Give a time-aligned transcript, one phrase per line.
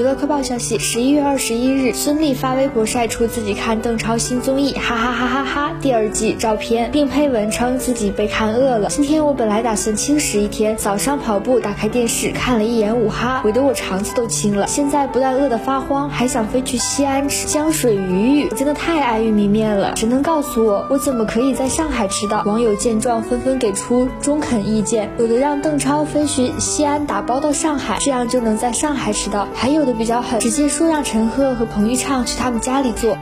[0.00, 8.88] 娱乐快报消息：十一月二十一日，孙俪发微博晒出自己看邓超新综艺《哈哈哈哈哈》第二季照片，并配文称自己被看饿了。
[8.88, 14.66] 今天我本来打算轻食一天，早上跑步，打开电视看了一眼五哈，围得我肠子都青了。
[14.66, 18.48] 现在不但饿得发慌，还想飞去西安吃江水鱼鱼。
[18.50, 22.42] 我真的太爱玉米面了，谁能告诉我，我怎么可以在上海吃到？
[22.46, 33.16] 网友见状纷纷给出中肯意见，有的让邓超飞去西安打包到上海，这样就能在上海吃到；还有的比较狠，直接说让陈赫和彭昱畅去他们家里做。